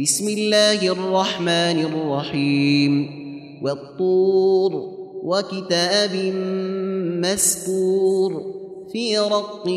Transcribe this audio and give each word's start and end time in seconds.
بسم 0.00 0.28
الله 0.28 0.92
الرحمن 0.92 1.84
الرحيم. 1.84 3.08
والطور 3.62 4.72
وكتاب 5.22 6.10
مسكور 7.22 8.42
في 8.92 9.18
رق 9.18 9.68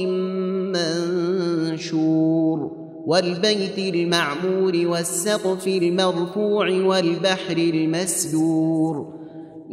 منشور. 1.81 2.71
والبيت 3.05 3.77
المعمور 3.77 4.73
والسقف 4.75 5.67
المرفوع 5.67 6.69
والبحر 6.69 7.57
المسجور 7.57 9.13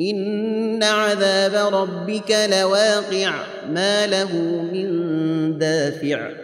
إن 0.00 0.82
عذاب 0.82 1.74
ربك 1.74 2.36
لواقع 2.50 3.32
ما 3.70 4.06
له 4.06 4.36
من 4.72 4.88
دافع. 5.58 6.43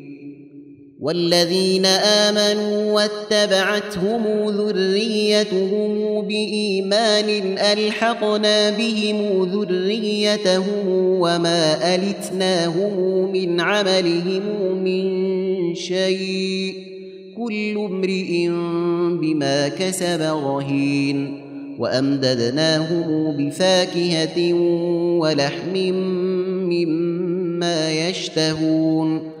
والذين 1.01 1.85
آمنوا 1.85 2.93
واتبعتهم 2.93 4.49
ذريتهم 4.49 6.21
بإيمان 6.27 7.57
ألحقنا 7.57 8.69
بهم 8.69 9.43
ذريتهم 9.43 10.87
وما 10.87 11.95
ألتناهم 11.95 13.31
من 13.31 13.61
عملهم 13.61 14.43
من 14.83 15.75
شيء 15.75 16.73
كل 17.37 17.77
امرئ 17.77 18.47
بما 19.21 19.67
كسب 19.67 20.21
رهين 20.21 21.41
وأمددناهم 21.79 23.37
بفاكهة 23.37 24.53
ولحم 25.19 25.77
مما 26.69 27.91
يشتهون 28.09 29.40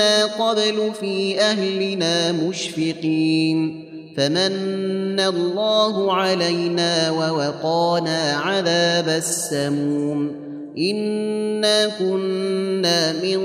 كنا 0.00 0.24
قبل 0.24 0.92
في 1.00 1.40
أهلنا 1.40 2.32
مشفقين. 2.32 3.84
فمن 4.16 5.20
الله 5.20 6.12
علينا 6.12 7.10
ووقانا 7.10 8.32
عذاب 8.32 9.08
السموم. 9.08 10.32
إنا 10.78 11.88
كنا 11.98 13.12
من 13.12 13.40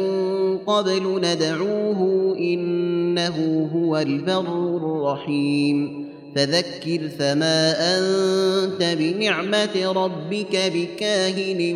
قبل 0.58 1.22
ندعوه 1.24 2.36
إنه 2.40 3.70
هو 3.76 3.98
البر 3.98 4.78
الرحيم. 4.78 6.06
فذكر 6.36 7.10
فما 7.20 7.74
أنت 7.98 8.98
بنعمة 9.00 9.92
ربك 9.92 10.72
بكاهن 10.76 11.76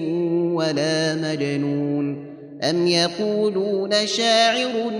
ولا 0.54 1.16
مجنون. 1.16 1.89
أم 2.64 2.88
يقولون 2.88 3.92
شاعر 4.06 4.92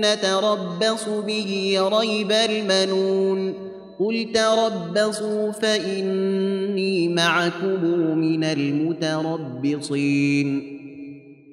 نتربص 0.00 1.08
به 1.08 1.78
ريب 1.82 2.32
المنون 2.32 3.54
قل 4.00 4.32
تربصوا 4.34 5.52
فإني 5.52 7.08
معكم 7.08 7.84
من 8.18 8.44
المتربصين 8.44 9.94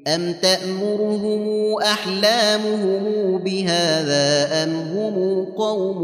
أم 0.08 0.34
تأمرهم 0.42 1.76
أحلامهم 1.82 3.38
بهذا 3.38 4.64
أم 4.64 4.70
هم 4.70 5.46
قوم 5.46 6.00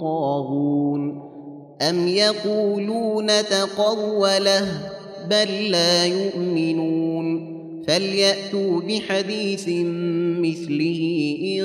طاغون 0.00 1.30
أم 1.82 2.08
يقولون 2.08 3.26
تقوله 3.26 4.68
بل 5.30 5.70
لا 5.70 6.06
يؤمنون 6.06 7.53
فليأتوا 7.88 8.80
بحديث 8.80 9.68
مثله 10.38 11.36
إن 11.42 11.64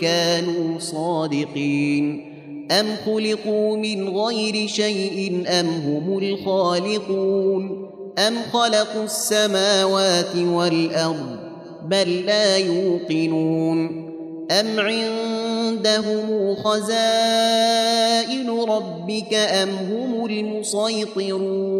كانوا 0.00 0.78
صادقين. 0.78 2.30
أم 2.70 2.86
خلقوا 3.06 3.76
من 3.76 4.08
غير 4.08 4.66
شيء 4.66 5.44
أم 5.60 5.66
هم 5.66 6.18
الخالقون؟ 6.18 7.90
أم 8.18 8.34
خلقوا 8.52 9.04
السماوات 9.04 10.36
والأرض 10.36 11.36
بل 11.84 12.26
لا 12.26 12.56
يوقنون؟ 12.56 14.10
أم 14.50 14.80
عندهم 14.80 16.54
خزائن 16.54 18.50
ربك 18.50 19.34
أم 19.34 19.68
هم 19.68 20.26
المسيطرون؟ 20.26 21.79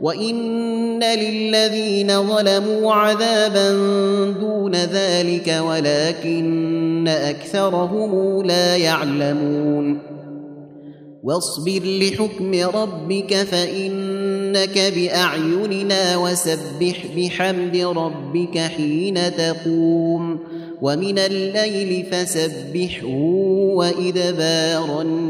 وان 0.00 1.02
للذين 1.04 2.08
ظلموا 2.08 2.94
عذابا 2.94 3.72
دون 4.40 4.74
ذلك 4.74 5.60
ولكن 5.66 7.08
اكثرهم 7.08 8.42
لا 8.46 8.76
يعلمون 8.76 9.98
واصبر 11.22 11.80
لحكم 11.84 12.54
ربك 12.54 13.34
فانك 13.34 14.78
باعيننا 14.94 16.16
وسبح 16.16 17.06
بحمد 17.16 17.76
ربك 17.76 18.58
حين 18.58 19.18
تقوم 19.36 20.38
ومن 20.82 21.18
الليل 21.18 22.06
فسبحه 22.10 23.06
وادبار 23.74 25.00
النجوم 25.00 25.29